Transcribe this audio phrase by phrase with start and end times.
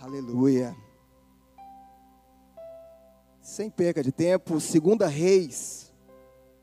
[0.00, 0.76] Aleluia.
[3.40, 5.92] Sem perca de tempo, segunda Reis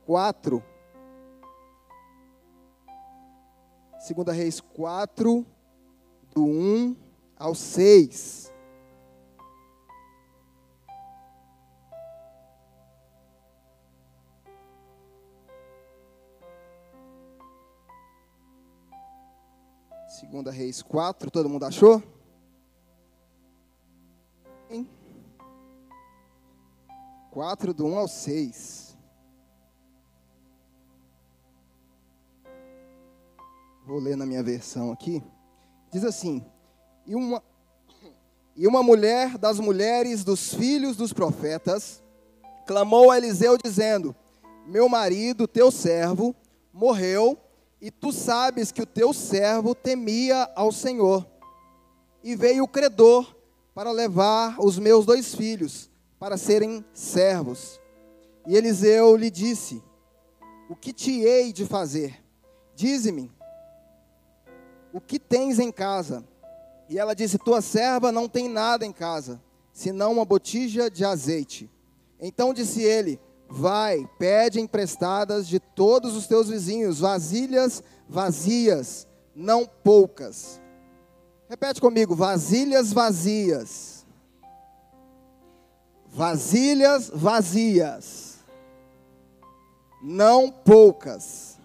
[0.06, 0.64] 4.
[4.00, 5.46] Segunda Reis 4,
[6.34, 6.96] do 1
[7.38, 8.51] ao 6.
[20.32, 22.02] Segunda Reis 4, todo mundo achou?
[24.70, 24.90] Hein?
[27.32, 28.98] 4 do 1 ao 6.
[33.86, 35.22] Vou ler na minha versão aqui.
[35.92, 36.42] Diz assim:
[37.06, 37.44] E uma
[38.56, 42.02] e uma mulher das mulheres dos filhos dos profetas
[42.66, 44.16] clamou a Eliseu dizendo:
[44.66, 46.34] Meu marido, teu servo,
[46.72, 47.38] morreu,
[47.82, 51.28] e tu sabes que o teu servo temia ao Senhor.
[52.24, 53.36] E veio o credor
[53.74, 57.82] para levar os meus dois filhos para serem servos.
[58.48, 59.82] E Eliseu lhe disse:
[60.70, 62.24] O que te hei de fazer?
[62.76, 63.32] Dize-me,
[64.94, 66.24] o que tens em casa?
[66.88, 69.42] E ela disse: Tua serva não tem nada em casa,
[69.74, 71.68] senão uma botija de azeite.
[72.20, 73.20] Então disse ele:
[73.54, 80.62] Vai, pede emprestadas de todos os teus vizinhos vasilhas vazias, não poucas.
[81.50, 84.06] Repete comigo: vasilhas vazias.
[86.08, 88.40] Vasilhas vazias,
[90.04, 91.58] não poucas.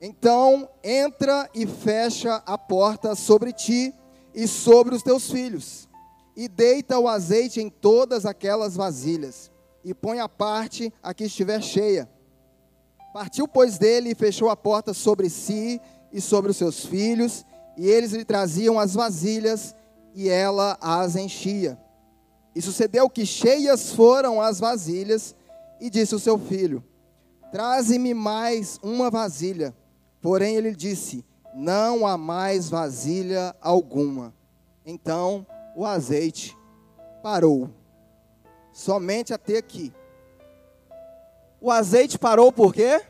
[0.00, 3.94] Então entra e fecha a porta sobre ti
[4.34, 5.88] e sobre os teus filhos,
[6.36, 9.48] e deita o azeite em todas aquelas vasilhas,
[9.84, 12.08] e põe a parte a que estiver cheia.
[13.12, 15.80] Partiu, pois, dele e fechou a porta sobre si
[16.12, 17.44] e sobre os seus filhos,
[17.76, 19.74] e eles lhe traziam as vasilhas,
[20.14, 21.78] e ela as enchia.
[22.54, 25.34] E sucedeu que cheias foram as vasilhas,
[25.80, 26.82] e disse o seu filho:
[27.52, 29.74] Traze-me mais uma vasilha.
[30.20, 31.24] Porém ele disse:
[31.54, 34.34] Não há mais vasilha alguma.
[34.86, 35.46] Então
[35.76, 36.56] o azeite
[37.22, 37.70] parou.
[38.74, 39.94] Somente até aqui.
[41.60, 43.00] O azeite parou por quê?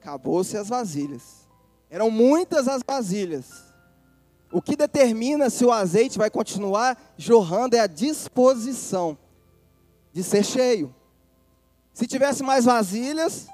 [0.00, 1.46] Acabou-se as vasilhas.
[1.90, 3.66] Eram muitas as vasilhas.
[4.50, 9.18] O que determina se o azeite vai continuar jorrando é a disposição
[10.10, 10.94] de ser cheio.
[11.92, 13.46] Se tivesse mais vasilhas,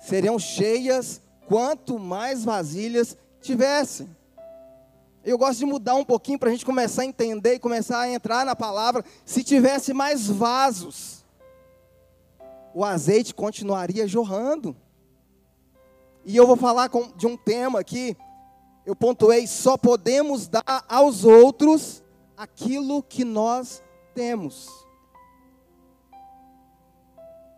[0.00, 4.08] seriam cheias quanto mais vasilhas tivessem.
[5.28, 8.08] Eu gosto de mudar um pouquinho para a gente começar a entender e começar a
[8.08, 9.04] entrar na palavra.
[9.26, 11.22] Se tivesse mais vasos,
[12.72, 14.74] o azeite continuaria jorrando.
[16.24, 18.16] E eu vou falar com, de um tema aqui.
[18.86, 22.02] Eu pontuei: só podemos dar aos outros
[22.34, 23.82] aquilo que nós
[24.14, 24.66] temos.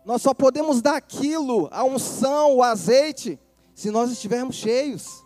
[0.03, 3.39] Nós só podemos dar aquilo, a unção, o azeite,
[3.73, 5.20] se nós estivermos cheios.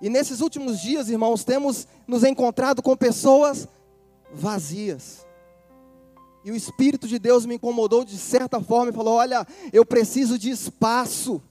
[0.00, 3.68] E nesses últimos dias, irmãos, temos nos encontrado com pessoas
[4.32, 5.26] vazias.
[6.44, 10.38] E o Espírito de Deus me incomodou de certa forma e falou: Olha, eu preciso
[10.38, 11.42] de espaço.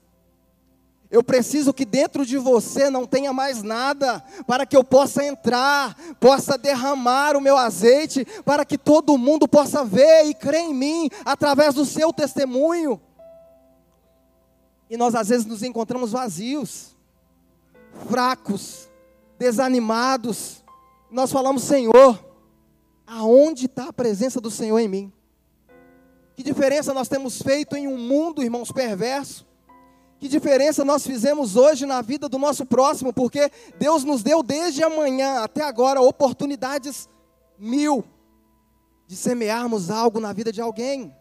[1.10, 5.96] Eu preciso que dentro de você não tenha mais nada, para que eu possa entrar,
[6.20, 11.10] possa derramar o meu azeite, para que todo mundo possa ver e crer em mim
[11.24, 13.00] através do seu testemunho.
[14.88, 16.96] E nós às vezes nos encontramos vazios,
[18.08, 18.90] fracos,
[19.38, 20.64] desanimados.
[21.10, 22.24] Nós falamos, Senhor,
[23.06, 25.12] aonde está a presença do Senhor em mim?
[26.36, 29.46] Que diferença nós temos feito em um mundo, irmãos, perverso?
[30.18, 34.82] Que diferença nós fizemos hoje na vida do nosso próximo, porque Deus nos deu desde
[34.82, 37.08] amanhã até agora oportunidades
[37.58, 38.04] mil
[39.06, 41.14] de semearmos algo na vida de alguém.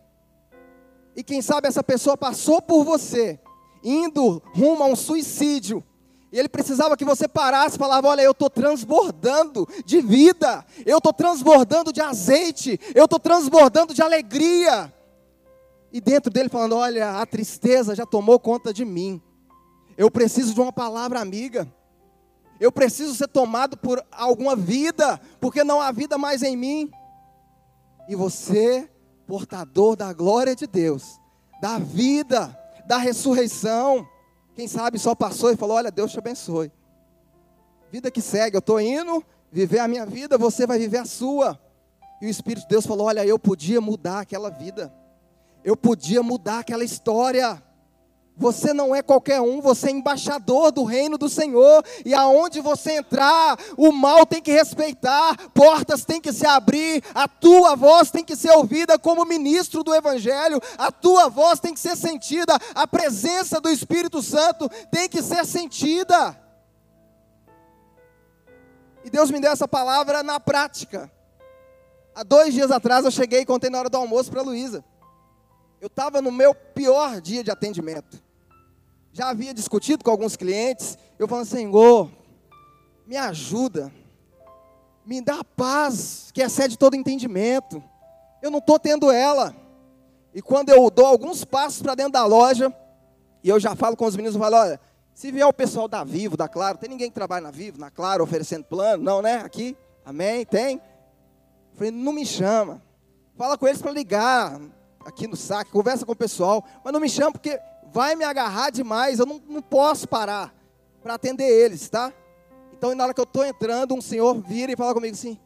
[1.15, 3.39] E quem sabe essa pessoa passou por você,
[3.83, 5.83] indo rumo a um suicídio,
[6.31, 10.97] e ele precisava que você parasse e falava: Olha, eu estou transbordando de vida, eu
[10.97, 14.93] estou transbordando de azeite, eu estou transbordando de alegria.
[15.91, 19.21] E dentro dele falando: Olha, a tristeza já tomou conta de mim.
[19.97, 21.67] Eu preciso de uma palavra amiga.
[22.59, 26.91] Eu preciso ser tomado por alguma vida, porque não há vida mais em mim.
[28.07, 28.89] E você,
[29.25, 31.19] portador da glória de Deus,
[31.61, 34.05] da vida, da ressurreição,
[34.59, 36.71] quem sabe só passou e falou: Olha, Deus te abençoe.
[37.91, 41.59] Vida que segue, eu estou indo viver a minha vida, você vai viver a sua.
[42.21, 44.93] E o Espírito de Deus falou: Olha, eu podia mudar aquela vida
[45.63, 47.61] eu podia mudar aquela história.
[48.39, 52.93] Você não é qualquer um, você é embaixador do reino do Senhor, e aonde você
[52.93, 58.23] entrar, o mal tem que respeitar, portas têm que se abrir, a tua voz tem
[58.23, 62.87] que ser ouvida como ministro do Evangelho, a tua voz tem que ser sentida, a
[62.87, 66.39] presença do Espírito Santo tem que ser sentida.
[69.03, 71.11] E Deus me deu essa palavra na prática.
[72.15, 74.81] Há dois dias atrás eu cheguei e contei na hora do almoço para a Luísa.
[75.81, 78.28] Eu estava no meu pior dia de atendimento
[79.19, 82.09] já havia discutido com alguns clientes, eu falando, Senhor,
[83.05, 83.91] me ajuda,
[85.05, 87.83] me dá a paz que excede todo entendimento.
[88.41, 89.53] Eu não estou tendo ela.
[90.33, 92.73] E quando eu dou alguns passos para dentro da loja,
[93.43, 94.79] e eu já falo com os meninos, eu falo, olha,
[95.13, 97.91] se vier o pessoal da Vivo, da Claro, tem ninguém que trabalha na Vivo, na
[97.91, 99.03] Claro, oferecendo plano?
[99.03, 99.39] Não, né?
[99.39, 99.75] Aqui,
[100.05, 100.45] amém?
[100.45, 100.75] Tem?
[100.75, 102.81] Eu falei, não me chama.
[103.35, 104.61] Fala com eles para ligar
[105.03, 107.59] aqui no saque, conversa com o pessoal, mas não me chama porque
[107.91, 110.53] vai me agarrar demais, eu não, não posso parar
[111.01, 112.13] para atender eles, tá?
[112.73, 115.37] Então, na hora que eu estou entrando, um senhor vira e fala comigo assim: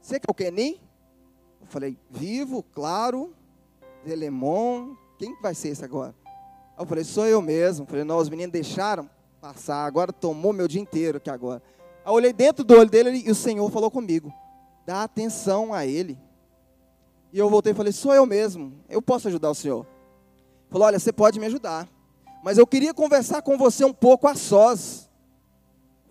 [0.00, 0.80] Você é o Kenin?
[1.60, 3.34] Eu falei: Vivo, claro,
[4.04, 6.14] Delemon, quem vai ser esse agora?
[6.80, 7.84] eu falei: Sou eu mesmo.
[7.84, 9.08] Eu falei: Não, os meninos deixaram
[9.40, 11.62] passar, agora tomou meu dia inteiro aqui agora.
[12.04, 14.32] Eu olhei dentro do olho dele e o Senhor falou comigo:
[14.86, 16.18] Dá atenção a ele.
[17.32, 19.86] E eu voltei e falei: Sou eu mesmo, eu posso ajudar o senhor.
[20.70, 21.88] Falou: Olha, você pode me ajudar,
[22.42, 25.10] mas eu queria conversar com você um pouco a sós.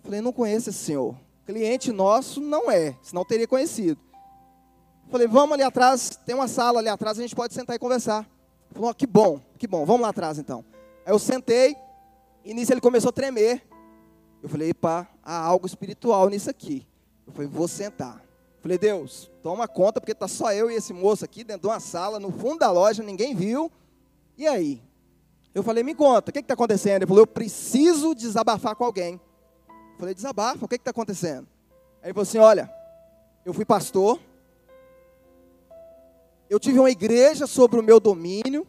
[0.02, 1.16] Falei: Não conheço esse senhor.
[1.46, 4.00] Cliente nosso não é, senão teria conhecido.
[5.10, 8.28] Falei: Vamos ali atrás, tem uma sala ali atrás, a gente pode sentar e conversar.
[8.70, 10.64] Falou: oh, Que bom, que bom, vamos lá atrás então.
[11.04, 11.74] Aí eu sentei,
[12.44, 13.66] e nisso ele começou a tremer.
[14.42, 16.86] Eu falei: Pá, há algo espiritual nisso aqui.
[17.26, 18.22] Eu falei: Vou sentar.
[18.60, 21.80] Falei, Deus, toma conta, porque está só eu e esse moço aqui dentro de uma
[21.80, 23.72] sala, no fundo da loja, ninguém viu.
[24.40, 24.82] E aí?
[25.54, 27.02] Eu falei, me conta, o que está acontecendo?
[27.02, 29.20] Ele falou, eu preciso desabafar com alguém.
[29.68, 31.46] Eu falei, desabafa, o que está acontecendo?
[32.02, 32.72] Aí ele falou assim: olha,
[33.44, 34.18] eu fui pastor,
[36.48, 38.66] eu tive uma igreja sobre o meu domínio,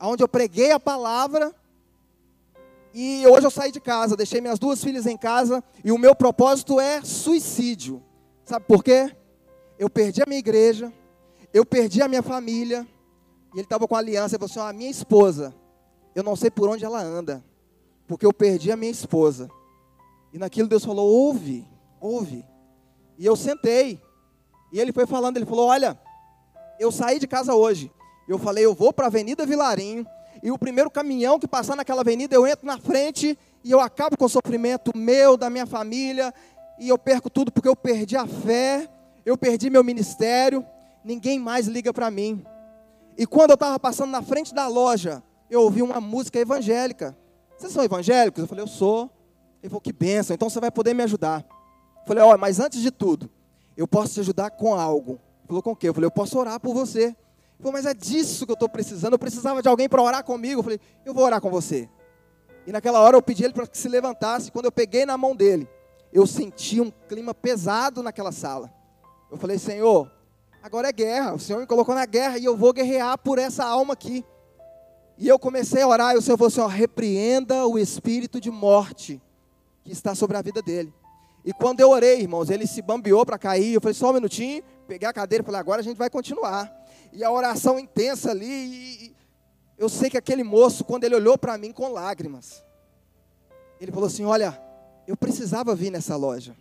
[0.00, 1.54] onde eu preguei a palavra,
[2.94, 6.16] e hoje eu saí de casa, deixei minhas duas filhas em casa, e o meu
[6.16, 8.02] propósito é suicídio.
[8.42, 9.14] Sabe por quê?
[9.78, 10.90] Eu perdi a minha igreja,
[11.52, 12.88] eu perdi a minha família,
[13.54, 15.54] e ele estava com a aliança, ele falou assim: a minha esposa,
[16.14, 17.44] eu não sei por onde ela anda,
[18.06, 19.50] porque eu perdi a minha esposa.
[20.32, 21.66] E naquilo Deus falou: ouve,
[22.00, 22.44] ouve.
[23.18, 24.00] E eu sentei.
[24.72, 25.98] E ele foi falando, ele falou: olha,
[26.78, 27.90] eu saí de casa hoje.
[28.28, 30.06] Eu falei: eu vou para a Avenida Vilarinho.
[30.42, 34.16] E o primeiro caminhão que passar naquela avenida, eu entro na frente e eu acabo
[34.16, 36.32] com o sofrimento meu, da minha família.
[36.78, 38.88] E eu perco tudo porque eu perdi a fé,
[39.26, 40.64] eu perdi meu ministério.
[41.04, 42.42] Ninguém mais liga para mim.
[43.20, 47.14] E quando eu estava passando na frente da loja, eu ouvi uma música evangélica.
[47.54, 48.40] Vocês são evangélicos?
[48.40, 49.10] Eu falei, eu sou.
[49.62, 51.44] Ele falou, que benção, então você vai poder me ajudar.
[52.00, 53.28] Eu falei, olha, mas antes de tudo,
[53.76, 55.20] eu posso te ajudar com algo.
[55.40, 55.90] Ele falou, com o quê?
[55.90, 57.08] Eu falei, eu posso orar por você.
[57.08, 57.16] Ele
[57.58, 59.12] falou, mas é disso que eu estou precisando.
[59.12, 60.60] Eu precisava de alguém para orar comigo.
[60.60, 61.90] Eu falei, eu vou orar com você.
[62.66, 64.50] E naquela hora eu pedi ele para que se levantasse.
[64.50, 65.68] Quando eu peguei na mão dele,
[66.10, 68.72] eu senti um clima pesado naquela sala.
[69.30, 70.10] Eu falei, Senhor,
[70.62, 71.34] agora é guerra.
[71.34, 74.24] O Senhor me colocou na guerra e eu vou guerrear por essa alma aqui.
[75.16, 78.50] E eu comecei a orar e o Senhor falou assim: ó, repreenda o espírito de
[78.50, 79.20] morte
[79.84, 80.92] que está sobre a vida dele.
[81.44, 83.74] E quando eu orei, irmãos, ele se bambeou para cair.
[83.74, 86.74] Eu falei: só um minutinho, peguei a cadeira e falei: agora a gente vai continuar.
[87.12, 88.46] E a oração intensa ali.
[88.46, 89.16] E
[89.76, 92.62] eu sei que aquele moço, quando ele olhou para mim com lágrimas,
[93.80, 94.60] ele falou assim: olha,
[95.06, 96.54] eu precisava vir nessa loja.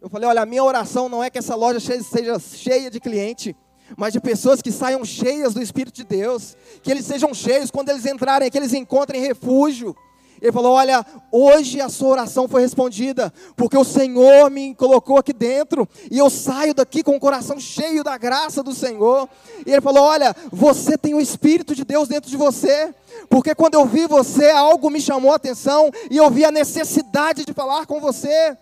[0.00, 3.56] Eu falei: olha, a minha oração não é que essa loja seja cheia de cliente,
[3.96, 7.88] mas de pessoas que saiam cheias do Espírito de Deus, que eles sejam cheios quando
[7.88, 9.96] eles entrarem, que eles encontrem refúgio.
[10.40, 15.32] Ele falou: Olha, hoje a sua oração foi respondida, porque o Senhor me colocou aqui
[15.32, 19.28] dentro, e eu saio daqui com o coração cheio da graça do Senhor.
[19.66, 22.94] E ele falou: Olha, você tem o Espírito de Deus dentro de você,
[23.28, 27.44] porque quando eu vi você, algo me chamou a atenção, e eu vi a necessidade
[27.44, 28.56] de falar com você.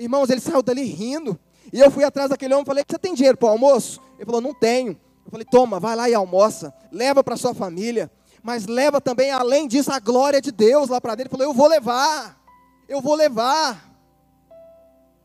[0.00, 1.38] Irmãos, ele saiu dali rindo.
[1.70, 4.00] E eu fui atrás daquele homem e falei: Você tem dinheiro para o almoço?
[4.16, 4.98] Ele falou: Não tenho.
[5.26, 6.72] Eu falei: Toma, vai lá e almoça.
[6.90, 8.10] Leva para sua família.
[8.42, 11.28] Mas leva também, além disso, a glória de Deus lá para dentro.
[11.28, 12.42] Ele falou: Eu vou levar.
[12.88, 13.94] Eu vou levar.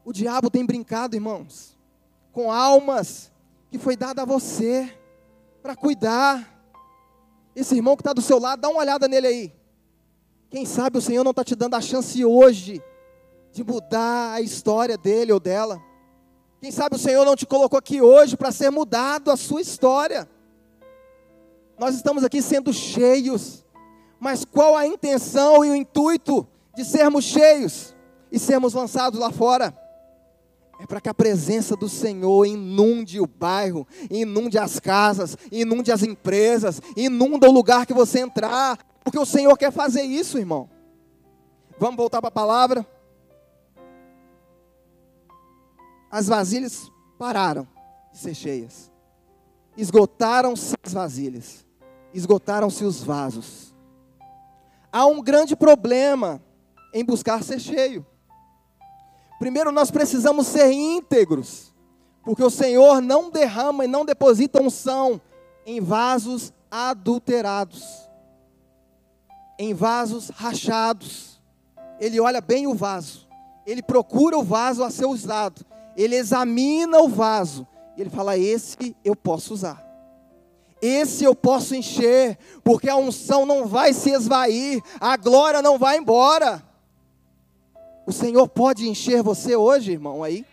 [0.04, 1.78] O diabo tem brincado, irmãos,
[2.34, 3.32] com almas
[3.72, 4.94] que foi dada a você
[5.64, 6.54] para cuidar.
[7.56, 9.54] Esse irmão que está do seu lado, dá uma olhada nele aí.
[10.50, 12.84] Quem sabe o Senhor não está te dando a chance hoje
[13.56, 15.82] de mudar a história dele ou dela.
[16.60, 20.30] Quem sabe o Senhor não te colocou aqui hoje para ser mudado a sua história.
[21.80, 23.64] Nós estamos aqui sendo cheios,
[24.20, 26.46] Mas qual a intenção e o intuito
[26.76, 27.96] de sermos cheios
[28.30, 29.74] e sermos lançados lá fora?
[30.78, 36.04] É para que a presença do Senhor inunde o bairro, inunde as casas, inunde as
[36.04, 40.70] empresas, inunda o lugar que você entrar, porque o Senhor quer fazer isso, irmão.
[41.80, 42.95] Vamos voltar para a palavra?
[46.16, 47.68] As vasilhas pararam
[48.14, 48.90] de ser cheias.
[49.76, 51.66] Esgotaram-se as vasilhas.
[52.14, 53.76] Esgotaram-se os vasos.
[54.94, 56.42] Há um grande problema
[56.94, 58.06] em buscar ser cheio.
[59.40, 61.76] Primeiro, nós precisamos ser íntegros,
[62.24, 65.20] porque o Senhor não derrama e não deposita unção
[65.66, 68.10] em vasos adulterados,
[69.60, 71.42] em vasos rachados.
[72.00, 73.28] Ele olha bem o vaso,
[73.66, 78.96] ele procura o vaso a ser usado, ele examina o vaso, e ele fala: Esse
[79.04, 79.84] eu posso usar.
[80.82, 85.98] Esse eu posso encher, porque a unção não vai se esvair, a glória não vai
[85.98, 86.62] embora.
[88.06, 90.46] O Senhor pode encher você hoje, irmão, aí?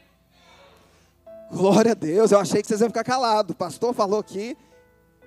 [1.51, 3.53] Glória a Deus, eu achei que vocês iam ficar calados.
[3.53, 4.57] O pastor falou aqui.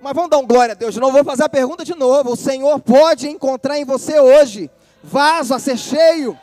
[0.02, 1.14] Mas vamos dar um glória a Deus de novo.
[1.14, 2.32] Vou fazer a pergunta de novo.
[2.32, 4.70] O Senhor pode encontrar em você hoje
[5.04, 6.38] vaso a ser cheio.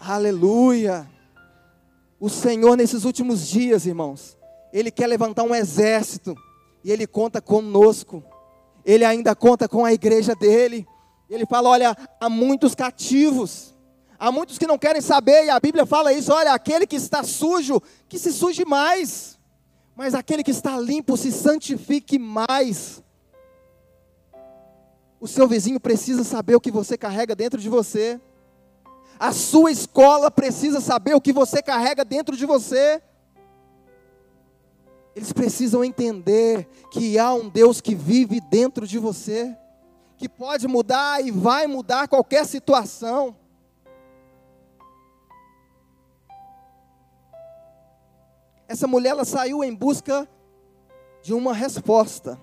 [0.00, 1.11] Aleluia.
[2.22, 4.38] O Senhor, nesses últimos dias, irmãos,
[4.72, 6.36] Ele quer levantar um exército.
[6.84, 8.22] E Ele conta conosco.
[8.84, 10.86] Ele ainda conta com a igreja dele.
[11.28, 13.72] Ele fala: olha, há muitos cativos
[14.22, 17.24] Há muitos que não querem saber, e a Bíblia fala isso: olha, aquele que está
[17.24, 19.36] sujo, que se suje mais,
[19.96, 23.02] mas aquele que está limpo, se santifique mais.
[25.18, 28.20] O seu vizinho precisa saber o que você carrega dentro de você,
[29.22, 33.00] a sua escola precisa saber o que você carrega dentro de você.
[35.14, 39.56] Eles precisam entender que há um Deus que vive dentro de você,
[40.16, 43.36] que pode mudar e vai mudar qualquer situação.
[48.66, 50.26] essa mulher ela saiu em busca
[51.22, 52.40] de uma resposta.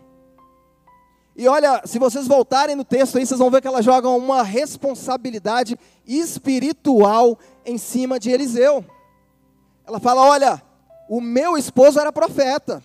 [1.39, 4.43] E olha, se vocês voltarem no texto aí, vocês vão ver que ela joga uma
[4.43, 8.83] responsabilidade espiritual em cima de Eliseu.
[9.87, 10.61] Ela fala: Olha,
[11.07, 12.83] o meu esposo era profeta,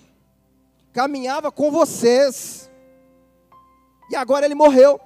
[0.93, 2.71] caminhava com vocês,
[4.09, 5.01] e agora ele morreu.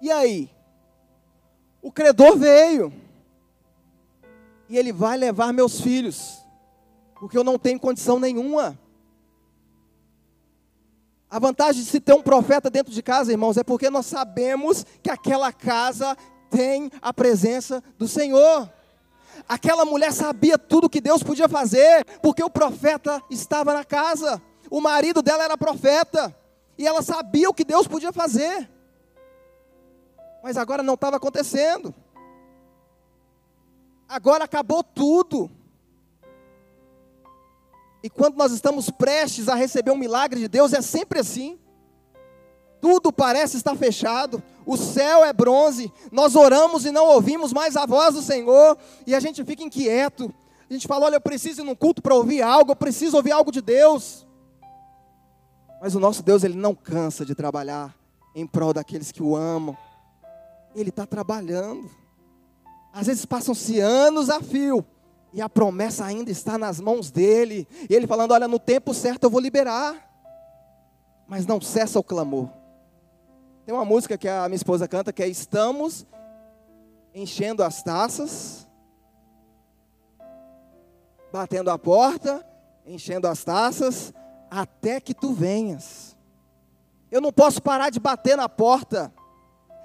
[0.00, 0.50] E aí?
[1.82, 2.90] O credor veio,
[4.70, 6.46] e ele vai levar meus filhos
[7.20, 8.78] porque eu não tenho condição nenhuma.
[11.28, 14.86] A vantagem de se ter um profeta dentro de casa, irmãos, é porque nós sabemos
[15.02, 16.16] que aquela casa
[16.48, 18.70] tem a presença do Senhor.
[19.48, 24.40] Aquela mulher sabia tudo que Deus podia fazer, porque o profeta estava na casa.
[24.70, 26.34] O marido dela era profeta,
[26.78, 28.70] e ela sabia o que Deus podia fazer.
[30.42, 31.92] Mas agora não estava acontecendo.
[34.08, 35.50] Agora acabou tudo.
[38.02, 41.58] E quando nós estamos prestes a receber um milagre de Deus, é sempre assim.
[42.80, 47.86] Tudo parece estar fechado, o céu é bronze, nós oramos e não ouvimos mais a
[47.86, 48.76] voz do Senhor,
[49.06, 50.32] e a gente fica inquieto.
[50.68, 53.32] A gente fala: olha, eu preciso ir num culto para ouvir algo, eu preciso ouvir
[53.32, 54.26] algo de Deus.
[55.80, 57.94] Mas o nosso Deus, ele não cansa de trabalhar
[58.34, 59.76] em prol daqueles que o amam.
[60.74, 61.90] Ele está trabalhando.
[62.92, 64.84] Às vezes passam-se anos a fio,
[65.32, 67.66] e a promessa ainda está nas mãos dele.
[67.88, 70.02] E ele falando: Olha, no tempo certo eu vou liberar.
[71.28, 72.48] Mas não cessa o clamor.
[73.64, 76.06] Tem uma música que a minha esposa canta que é: Estamos
[77.14, 78.68] enchendo as taças,
[81.32, 82.46] batendo a porta,
[82.86, 84.12] enchendo as taças,
[84.50, 86.16] até que tu venhas.
[87.10, 89.12] Eu não posso parar de bater na porta.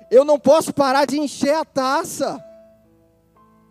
[0.10, 2.43] Eu não posso parar de encher a taça.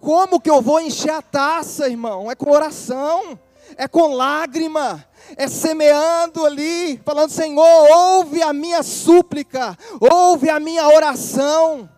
[0.01, 2.31] Como que eu vou encher a taça, irmão?
[2.31, 3.39] É com oração,
[3.77, 10.89] é com lágrima, é semeando ali, falando: Senhor, ouve a minha súplica, ouve a minha
[10.89, 11.89] oração,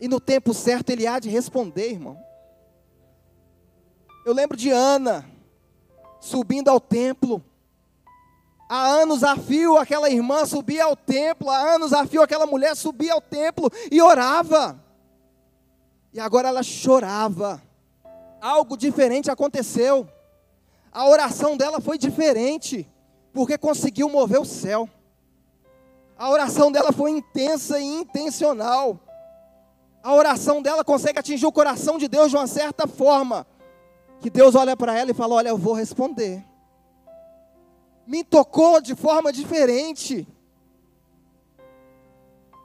[0.00, 2.18] e no tempo certo Ele há de responder, irmão.
[4.24, 5.28] Eu lembro de Ana,
[6.18, 7.44] subindo ao templo,
[8.66, 12.74] Há anos a fio aquela irmã subia ao templo, há anos a fio aquela mulher
[12.74, 14.82] subia ao templo e orava.
[16.14, 17.60] E agora ela chorava.
[18.40, 20.08] Algo diferente aconteceu.
[20.92, 22.88] A oração dela foi diferente,
[23.32, 24.88] porque conseguiu mover o céu.
[26.16, 29.00] A oração dela foi intensa e intencional.
[30.04, 33.44] A oração dela consegue atingir o coração de Deus de uma certa forma,
[34.20, 36.44] que Deus olha para ela e fala: Olha, eu vou responder.
[38.06, 40.28] Me tocou de forma diferente.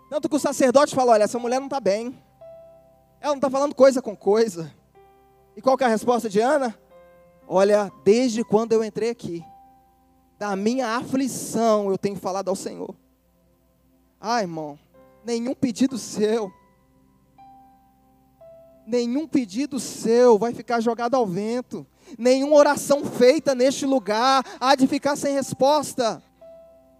[0.10, 2.16] Tanto que o sacerdote falou: olha, essa mulher não está bem.
[3.22, 4.74] Ela não está falando coisa com coisa.
[5.56, 6.78] E qual que é a resposta de Ana?
[7.48, 9.44] Olha, desde quando eu entrei aqui,
[10.38, 12.96] da minha aflição eu tenho falado ao Senhor.
[14.22, 14.80] Ah, irmão,
[15.26, 16.52] nenhum pedido seu,
[18.88, 21.86] nenhum pedido seu vai ficar jogado ao vento,
[22.18, 26.24] nenhuma oração feita neste lugar há de ficar sem resposta,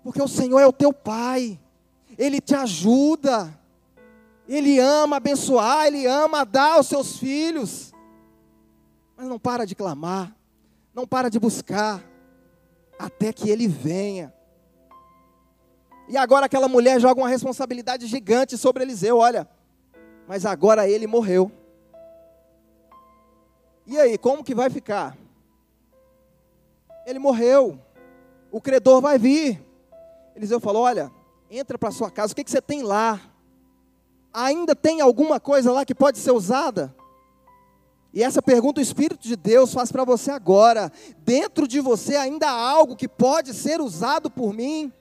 [0.04, 1.60] porque o Senhor é o teu Pai,
[2.18, 3.58] Ele te ajuda,
[4.50, 7.94] Ele ama abençoar, Ele ama dar aos seus filhos,
[9.16, 10.36] mas não para de clamar,
[10.92, 12.04] não para de buscar,
[12.98, 14.34] até que Ele venha.
[16.08, 19.48] E agora aquela mulher joga uma responsabilidade gigante sobre Eliseu, olha,
[20.28, 21.52] mas agora ele morreu.
[23.86, 25.16] E aí, como que vai ficar?
[27.06, 27.80] Ele morreu.
[28.52, 29.64] O credor vai vir.
[30.36, 31.12] Eliseu falou: Olha,
[31.50, 33.20] entra para sua casa, o que, que você tem lá?
[34.34, 36.96] Ainda tem alguma coisa lá que pode ser usada?
[38.14, 40.92] E essa pergunta o Espírito de Deus faz para você agora.
[41.20, 44.92] Dentro de você ainda há algo que pode ser usado por mim?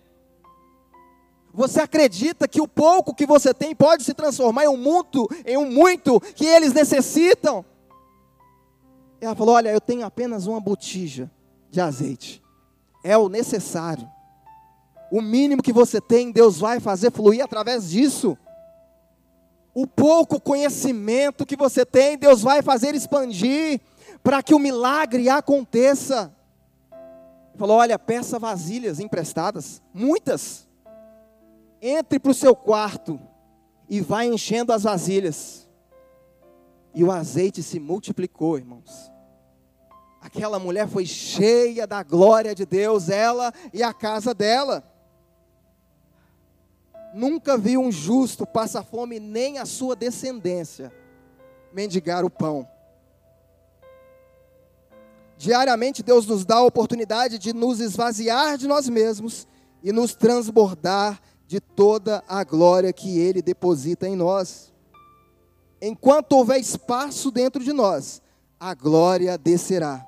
[1.52, 5.56] Você acredita que o pouco que você tem pode se transformar em um muito, em
[5.56, 7.64] um muito que eles necessitam?
[9.20, 11.30] Ela falou: Olha, eu tenho apenas uma botija
[11.70, 12.42] de azeite.
[13.02, 14.08] É o necessário.
[15.10, 18.36] O mínimo que você tem, Deus vai fazer fluir através disso.
[19.74, 23.80] O pouco conhecimento que você tem, Deus vai fazer expandir
[24.22, 26.34] para que o milagre aconteça.
[26.90, 30.66] Ele falou: Olha, peça vasilhas emprestadas, muitas.
[31.80, 33.20] Entre para o seu quarto
[33.88, 35.68] e vai enchendo as vasilhas.
[36.94, 39.12] E o azeite se multiplicou, irmãos.
[40.20, 44.82] Aquela mulher foi cheia da glória de Deus, ela e a casa dela.
[47.14, 50.92] Nunca vi um justo passar fome, nem a sua descendência
[51.72, 52.68] mendigar o pão.
[55.36, 59.46] Diariamente Deus nos dá a oportunidade de nos esvaziar de nós mesmos
[59.82, 64.72] e nos transbordar de toda a glória que Ele deposita em nós.
[65.80, 68.20] Enquanto houver espaço dentro de nós,
[68.58, 70.04] a glória descerá.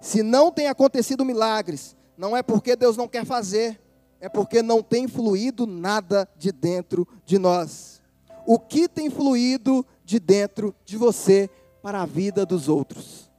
[0.00, 3.80] Se não tem acontecido milagres, não é porque Deus não quer fazer,
[4.20, 8.00] é porque não tem fluído nada de dentro de nós.
[8.46, 11.48] O que tem fluído de dentro de você
[11.82, 13.30] para a vida dos outros?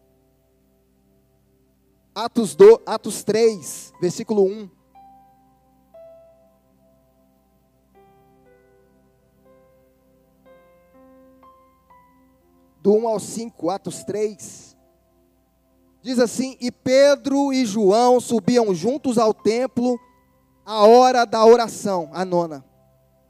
[2.14, 4.70] Atos, do, Atos 3, versículo 1.
[12.82, 14.78] do 1 ao 5, Atos 3.
[16.02, 20.00] Diz assim: E Pedro e João subiam juntos ao templo
[20.70, 22.64] a hora da oração, a nona.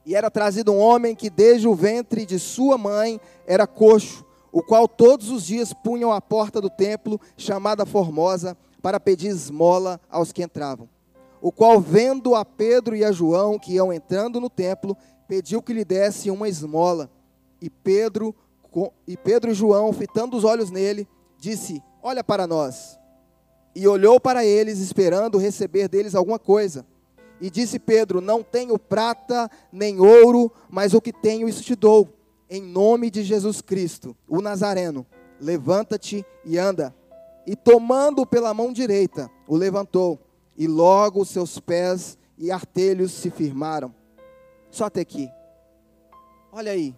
[0.06, 4.62] E era trazido um homem que desde o ventre de sua mãe era coxo, o
[4.62, 10.34] qual todos os dias punham à porta do templo, chamada Formosa, para pedir esmola aos
[10.34, 10.89] que entravam.
[11.41, 15.71] O qual, vendo a Pedro e a João que iam entrando no templo, pediu que
[15.71, 17.10] lhe desse uma esmola.
[17.62, 18.36] E Pedro
[19.08, 22.99] e Pedro e João, fitando os olhos nele, disse: Olha para nós.
[23.73, 26.86] E olhou para eles, esperando receber deles alguma coisa.
[27.41, 32.10] E disse Pedro: Não tenho prata nem ouro, mas o que tenho, isso te dou.
[32.49, 35.06] Em nome de Jesus Cristo, o Nazareno,
[35.39, 36.95] levanta-te e anda.
[37.45, 40.19] E tomando-o pela mão direita, o levantou.
[40.58, 43.93] E logo seus pés e artelhos se firmaram.
[44.69, 45.30] Só até aqui.
[46.52, 46.95] Olha aí,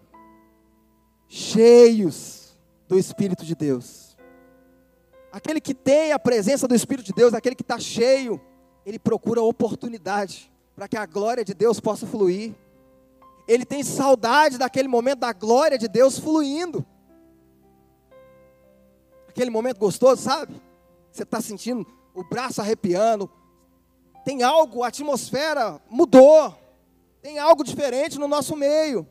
[1.28, 4.18] cheios do Espírito de Deus.
[5.32, 8.40] Aquele que tem a presença do Espírito de Deus, aquele que está cheio,
[8.86, 12.54] ele procura oportunidade para que a glória de Deus possa fluir.
[13.48, 16.86] Ele tem saudade daquele momento da glória de Deus fluindo.
[19.28, 20.62] Aquele momento gostoso, sabe?
[21.12, 23.30] Você está sentindo o braço arrepiando.
[24.24, 26.56] Tem algo, a atmosfera mudou.
[27.22, 29.08] Tem algo diferente no nosso meio.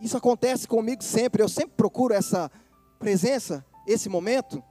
[0.00, 1.42] Isso acontece comigo sempre.
[1.42, 2.50] Eu sempre procuro essa
[2.98, 4.62] presença, esse momento.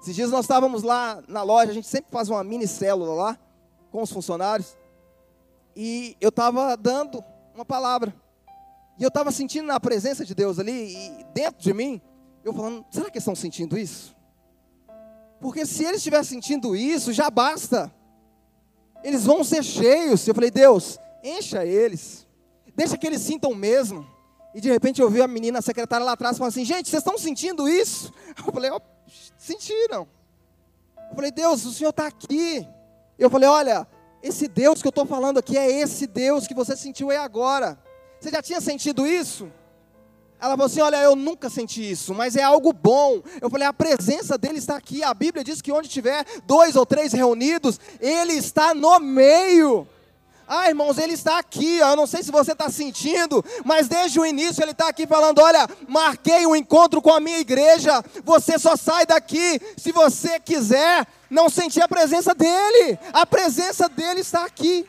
[0.00, 3.38] Esses dias nós estávamos lá na loja, a gente sempre faz uma mini célula lá
[3.90, 4.76] com os funcionários.
[5.76, 7.22] E eu estava dando
[7.54, 8.14] uma palavra.
[8.98, 12.00] E eu estava sentindo a presença de Deus ali, e dentro de mim,
[12.44, 14.16] eu falando, será que estão sentindo isso?
[15.40, 17.92] Porque se eles estiverem sentindo isso, já basta.
[19.02, 20.26] Eles vão ser cheios.
[20.26, 22.26] Eu falei, Deus, encha eles.
[22.74, 24.06] Deixa que eles sintam mesmo.
[24.54, 27.00] E de repente eu vi a menina, a secretária lá atrás, falando assim: Gente, vocês
[27.00, 28.12] estão sentindo isso?
[28.36, 28.80] Eu falei: oh,
[29.36, 30.08] Sentiram.
[31.10, 32.66] Eu falei: Deus, o Senhor está aqui.
[33.18, 33.86] Eu falei: Olha,
[34.22, 37.78] Esse Deus que eu estou falando aqui é esse Deus que você sentiu aí agora.
[38.20, 39.50] Você já tinha sentido isso?
[40.38, 43.22] Ela falou assim: Olha, eu nunca senti isso, mas é algo bom.
[43.40, 45.02] Eu falei: A presença dele está aqui.
[45.02, 49.86] A Bíblia diz que onde tiver dois ou três reunidos, ele está no meio.
[50.52, 51.76] Ah, irmãos, ele está aqui.
[51.76, 55.38] Eu não sei se você está sentindo, mas desde o início ele está aqui falando:
[55.38, 58.02] olha, marquei um encontro com a minha igreja.
[58.24, 62.98] Você só sai daqui se você quiser não sentir a presença dele.
[63.12, 64.84] A presença dele está aqui.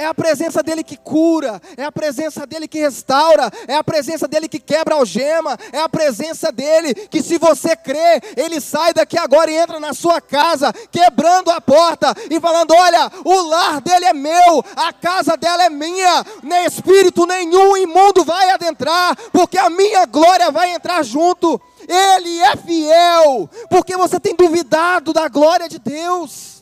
[0.00, 4.26] É a presença dele que cura, é a presença dele que restaura, é a presença
[4.26, 9.18] dele que quebra algema, é a presença dele que, se você crê, ele sai daqui
[9.18, 14.06] agora e entra na sua casa, quebrando a porta e falando: Olha, o lar dele
[14.06, 19.68] é meu, a casa dela é minha, nem espírito nenhum imundo vai adentrar, porque a
[19.68, 21.60] minha glória vai entrar junto.
[21.86, 26.59] Ele é fiel, porque você tem duvidado da glória de Deus.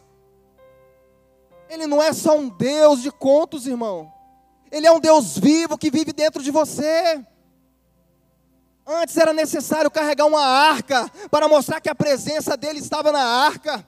[1.68, 4.12] Ele não é só um Deus de contos, irmão.
[4.70, 7.24] Ele é um Deus vivo que vive dentro de você.
[8.86, 13.86] Antes era necessário carregar uma arca para mostrar que a presença dele estava na arca.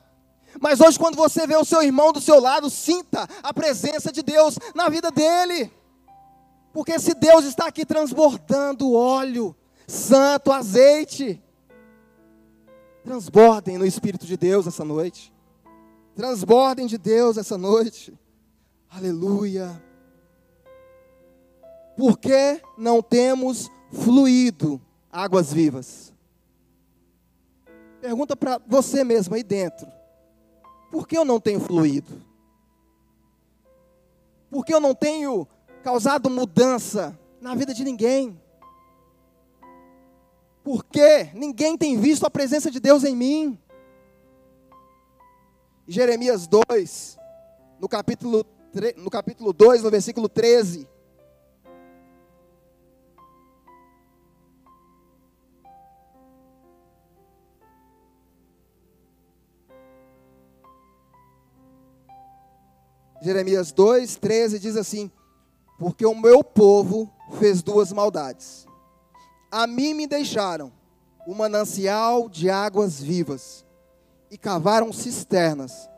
[0.61, 4.23] Mas hoje, quando você vê o seu irmão do seu lado, sinta a presença de
[4.23, 5.73] Deus na vida dele.
[6.73, 11.43] Porque esse Deus está aqui transbordando óleo, santo, azeite.
[13.05, 15.33] Transbordem no Espírito de Deus essa noite.
[16.21, 18.13] Transbordem de Deus essa noite.
[18.91, 19.83] Aleluia.
[21.97, 24.79] Por que não temos fluído
[25.11, 26.13] águas vivas?
[28.03, 29.91] Pergunta para você mesmo aí dentro.
[30.93, 32.23] Por que eu não tenho fluído?
[34.51, 35.49] Por que eu não tenho
[35.83, 38.39] causado mudança na vida de ninguém?
[40.63, 43.59] Porque ninguém tem visto a presença de Deus em mim.
[45.90, 47.18] Jeremias 2,
[47.81, 48.46] no capítulo,
[48.96, 50.87] no capítulo 2, no versículo 13.
[63.20, 65.11] Jeremias 2, 13 diz assim:
[65.76, 68.64] Porque o meu povo fez duas maldades.
[69.50, 70.72] A mim me deixaram
[71.26, 73.68] o manancial de águas vivas
[74.31, 75.90] e cavaram cisternas,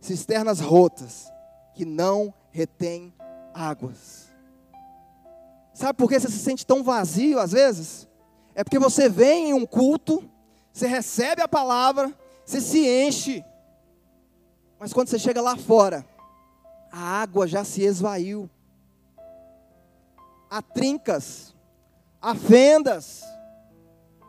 [0.00, 1.30] cisternas rotas,
[1.74, 3.12] que não retêm
[3.52, 4.28] águas.
[5.72, 8.08] Sabe por que você se sente tão vazio às vezes?
[8.54, 10.28] É porque você vem em um culto,
[10.72, 12.12] você recebe a palavra,
[12.44, 13.44] você se enche,
[14.78, 16.06] mas quando você chega lá fora,
[16.92, 18.48] a água já se esvaiu.
[20.48, 21.54] Há trincas,
[22.20, 23.22] há fendas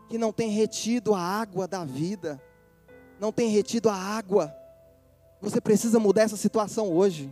[0.09, 2.41] que não têm retido a água da vida
[3.19, 4.55] não tem retido a água.
[5.41, 7.31] Você precisa mudar essa situação hoje.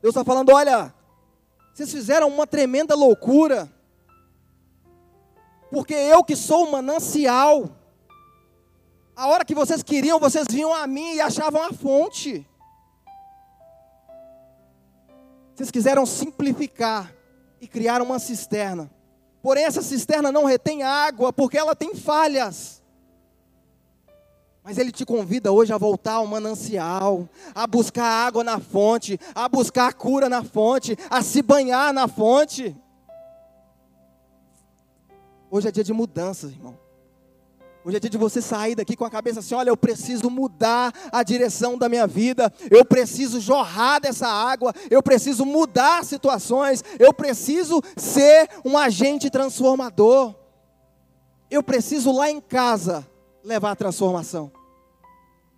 [0.00, 0.92] Deus está falando: olha,
[1.72, 3.70] vocês fizeram uma tremenda loucura,
[5.70, 7.70] porque eu que sou o manancial,
[9.14, 12.46] a hora que vocês queriam, vocês vinham a mim e achavam a fonte.
[15.54, 17.14] Vocês quiseram simplificar
[17.60, 18.90] e criar uma cisterna.
[19.42, 22.81] Porém, essa cisterna não retém água, porque ela tem falhas.
[24.64, 29.48] Mas ele te convida hoje a voltar ao manancial, a buscar água na fonte, a
[29.48, 32.76] buscar cura na fonte, a se banhar na fonte.
[35.50, 36.78] Hoje é dia de mudanças, irmão.
[37.84, 40.94] Hoje é dia de você sair daqui com a cabeça assim: olha, eu preciso mudar
[41.10, 47.12] a direção da minha vida, eu preciso jorrar dessa água, eu preciso mudar situações, eu
[47.12, 50.36] preciso ser um agente transformador.
[51.50, 53.06] Eu preciso lá em casa
[53.44, 54.50] levar a transformação.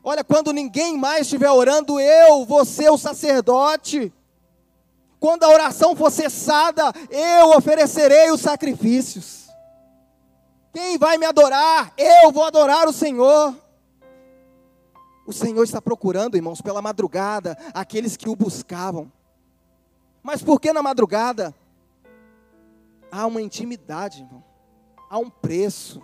[0.02, 4.12] Olha, quando ninguém mais estiver orando, eu vou ser o sacerdote.
[5.18, 9.48] Quando a oração for cessada, eu oferecerei os sacrifícios.
[10.74, 11.94] Quem vai me adorar?
[11.96, 13.56] Eu vou adorar o Senhor.
[15.26, 19.10] O Senhor está procurando, irmãos, pela madrugada, aqueles que o buscavam.
[20.22, 21.54] Mas por que na madrugada?
[23.10, 24.44] Há uma intimidade, irmão.
[25.08, 26.02] Há um preço.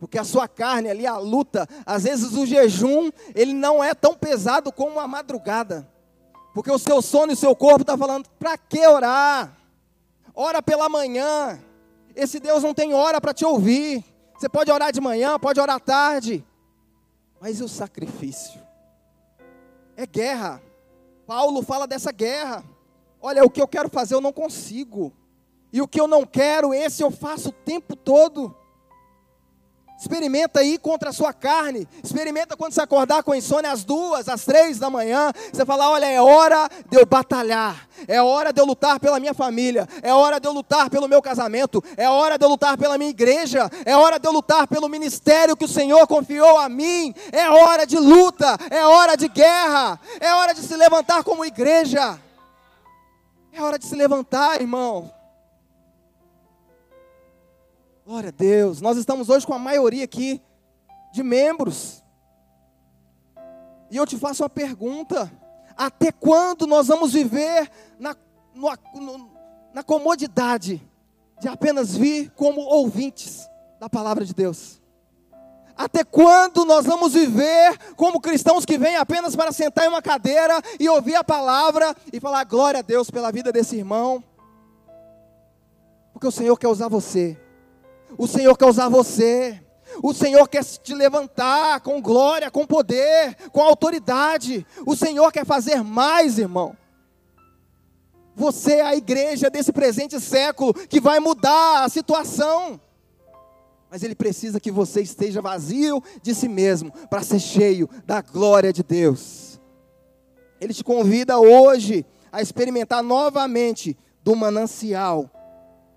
[0.00, 4.14] Porque a sua carne ali, a luta, às vezes o jejum, ele não é tão
[4.14, 5.86] pesado como a madrugada.
[6.54, 9.54] Porque o seu sono e o seu corpo tá falando, para que orar?
[10.34, 11.60] Ora pela manhã.
[12.16, 14.02] Esse Deus não tem hora para te ouvir.
[14.38, 16.42] Você pode orar de manhã, pode orar tarde.
[17.38, 18.58] Mas e o sacrifício?
[19.94, 20.62] É guerra.
[21.26, 22.64] Paulo fala dessa guerra.
[23.20, 25.12] Olha, o que eu quero fazer eu não consigo.
[25.70, 28.56] E o que eu não quero, esse eu faço o tempo todo.
[30.00, 31.86] Experimenta ir contra a sua carne.
[32.02, 35.30] Experimenta quando você acordar com insônia às duas, às três da manhã.
[35.52, 37.86] Você falar: olha, é hora de eu batalhar.
[38.08, 39.86] É hora de eu lutar pela minha família.
[40.02, 41.84] É hora de eu lutar pelo meu casamento.
[41.98, 43.70] É hora de eu lutar pela minha igreja.
[43.84, 47.14] É hora de eu lutar pelo ministério que o Senhor confiou a mim.
[47.30, 48.56] É hora de luta.
[48.70, 50.00] É hora de guerra.
[50.18, 52.18] É hora de se levantar como igreja.
[53.52, 55.19] É hora de se levantar, irmão.
[58.10, 58.80] Glória a Deus.
[58.80, 60.42] Nós estamos hoje com a maioria aqui
[61.12, 62.02] de membros.
[63.88, 65.30] E eu te faço uma pergunta:
[65.76, 67.70] até quando nós vamos viver
[68.00, 68.16] na,
[68.52, 69.30] no,
[69.72, 70.82] na comodidade
[71.40, 74.82] de apenas vir como ouvintes da palavra de Deus?
[75.76, 80.60] Até quando nós vamos viver como cristãos que vêm apenas para sentar em uma cadeira
[80.80, 84.20] e ouvir a palavra e falar glória a Deus pela vida desse irmão?
[86.12, 87.38] Porque o Senhor quer usar você.
[88.16, 89.60] O Senhor quer usar você.
[90.02, 94.66] O Senhor quer te levantar com glória, com poder, com autoridade.
[94.86, 96.76] O Senhor quer fazer mais, irmão.
[98.34, 102.80] Você é a igreja desse presente século que vai mudar a situação.
[103.90, 108.72] Mas ele precisa que você esteja vazio de si mesmo para ser cheio da glória
[108.72, 109.60] de Deus.
[110.60, 115.28] Ele te convida hoje a experimentar novamente do manancial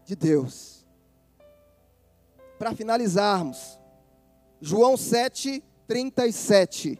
[0.03, 0.72] de Deus
[2.57, 3.79] para finalizarmos.
[4.61, 6.99] João 7, 37.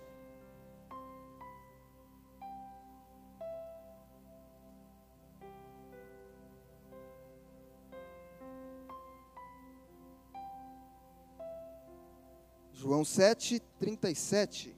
[12.74, 14.76] João 7, 37.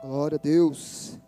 [0.00, 1.18] Glória a Deus.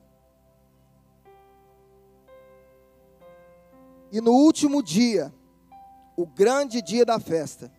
[4.17, 5.31] E no último dia,
[6.17, 7.71] o grande dia da festa,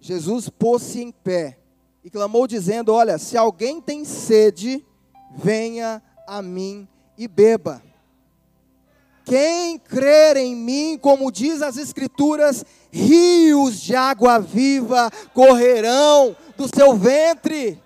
[0.00, 1.56] Jesus pôs-se em pé
[2.02, 4.84] e clamou, dizendo: Olha, se alguém tem sede,
[5.36, 7.80] venha a mim e beba.
[9.24, 16.96] Quem crer em mim, como diz as Escrituras, rios de água viva correrão do seu
[16.96, 17.80] ventre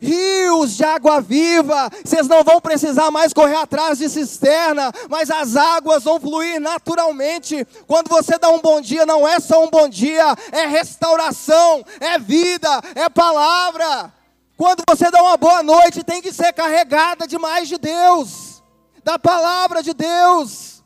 [0.00, 1.90] rios de água viva.
[2.04, 7.66] Vocês não vão precisar mais correr atrás de cisterna, mas as águas vão fluir naturalmente.
[7.86, 12.18] Quando você dá um bom dia, não é só um bom dia, é restauração, é
[12.18, 14.12] vida, é palavra.
[14.56, 18.62] Quando você dá uma boa noite, tem que ser carregada de mais de Deus,
[19.04, 20.77] da palavra de Deus.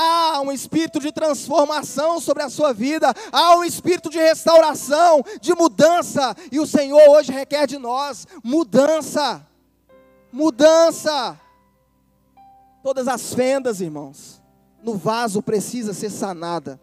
[0.00, 5.52] Há um espírito de transformação sobre a sua vida, há um espírito de restauração, de
[5.56, 9.44] mudança, e o Senhor hoje requer de nós mudança.
[10.30, 11.36] Mudança.
[12.80, 14.40] Todas as fendas, irmãos,
[14.84, 16.80] no vaso precisa ser sanada.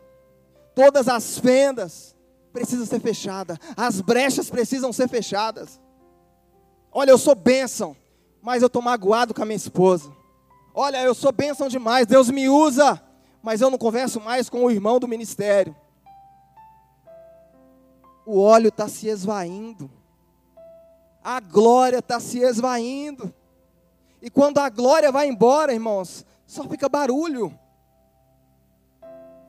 [0.76, 2.14] Todas as fendas
[2.52, 3.58] precisam ser fechadas.
[3.78, 5.80] As brechas precisam ser fechadas.
[6.92, 7.96] Olha, eu sou bênção,
[8.42, 10.12] mas eu estou magoado com a minha esposa.
[10.74, 13.02] Olha, eu sou bênção demais, Deus me usa,
[13.46, 15.76] mas eu não converso mais com o irmão do ministério.
[18.26, 19.88] O óleo está se esvaindo,
[21.24, 23.32] a glória está se esvaindo,
[24.20, 27.54] e quando a glória vai embora, irmãos, só fica barulho.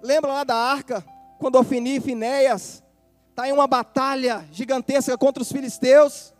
[0.03, 1.03] Lembra lá da arca,
[1.39, 2.83] quando Ofini e Finéias
[3.31, 6.35] está em uma batalha gigantesca contra os filisteus?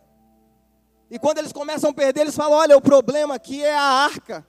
[1.11, 4.47] E quando eles começam a perder, eles falam: olha, o problema aqui é a arca.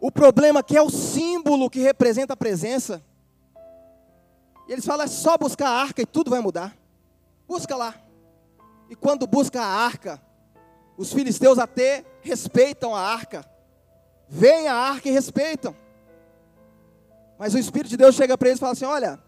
[0.00, 3.04] O problema aqui é o símbolo que representa a presença.
[4.66, 6.76] E eles falam, é só buscar a arca e tudo vai mudar.
[7.46, 7.94] Busca lá.
[8.88, 10.20] E quando busca a arca,
[10.96, 13.44] os filisteus até respeitam a arca.
[14.28, 15.76] Vêm a arca e respeitam.
[17.38, 19.18] Mas o Espírito de Deus chega para eles e fala assim: olha,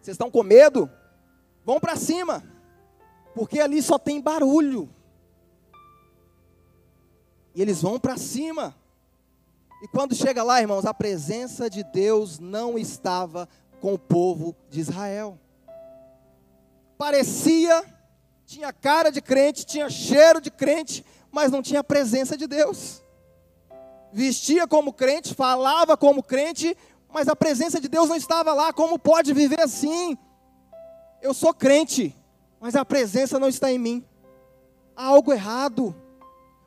[0.00, 0.90] vocês estão com medo?
[1.64, 2.42] Vão para cima.
[3.34, 4.88] Porque ali só tem barulho.
[7.54, 8.76] E eles vão para cima.
[9.84, 13.46] E quando chega lá, irmãos, a presença de Deus não estava
[13.82, 15.38] com o povo de Israel.
[16.96, 17.84] Parecia,
[18.46, 23.02] tinha cara de crente, tinha cheiro de crente, mas não tinha presença de Deus.
[24.10, 26.74] Vestia como crente, falava como crente,
[27.12, 28.72] mas a presença de Deus não estava lá.
[28.72, 30.16] Como pode viver assim?
[31.20, 32.16] Eu sou crente,
[32.58, 34.02] mas a presença não está em mim.
[34.96, 35.94] Há algo errado.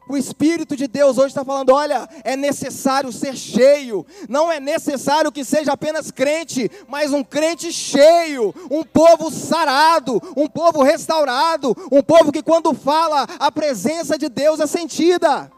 [0.09, 5.31] O Espírito de Deus hoje está falando: olha, é necessário ser cheio, não é necessário
[5.31, 12.01] que seja apenas crente, mas um crente cheio, um povo sarado, um povo restaurado, um
[12.01, 15.51] povo que quando fala, a presença de Deus é sentida.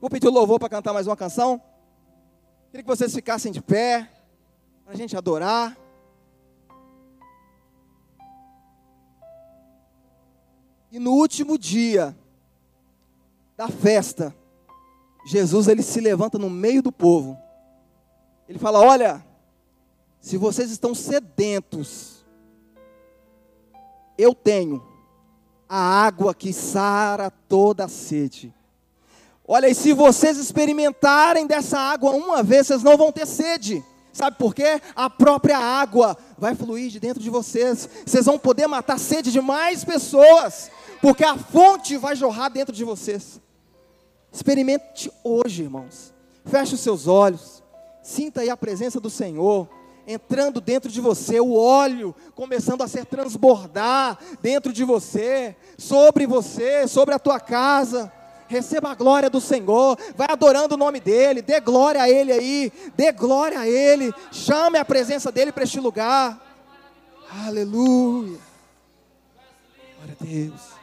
[0.00, 1.60] Vou pedir o louvor para cantar mais uma canção.
[2.70, 4.08] Queria que vocês ficassem de pé.
[4.84, 5.76] para a gente adorar.
[10.92, 12.16] E no último dia
[13.56, 14.34] da festa,
[15.26, 17.36] Jesus ele se levanta no meio do povo.
[18.48, 19.24] Ele fala: "Olha,
[20.20, 22.24] se vocês estão sedentos,
[24.18, 24.82] eu tenho
[25.68, 28.54] a água que sara toda a sede.
[29.46, 33.84] Olha, e se vocês experimentarem dessa água uma vez, vocês não vão ter sede.
[34.12, 34.80] Sabe por quê?
[34.94, 37.88] A própria água vai fluir de dentro de vocês.
[38.04, 42.82] Vocês vão poder matar sede de mais pessoas, porque a fonte vai jorrar dentro de
[42.82, 43.40] vocês.
[44.36, 46.12] Experimente hoje, irmãos.
[46.44, 47.62] Feche os seus olhos.
[48.02, 49.66] Sinta aí a presença do Senhor
[50.06, 56.86] entrando dentro de você, o óleo começando a ser transbordar dentro de você, sobre você,
[56.86, 58.12] sobre a tua casa.
[58.46, 62.70] Receba a glória do Senhor, vai adorando o nome dEle, dê glória a Ele aí,
[62.94, 66.38] dê glória a Ele, chame a presença dEle para este lugar.
[67.46, 68.38] Aleluia.
[69.96, 70.75] Glória a Deus.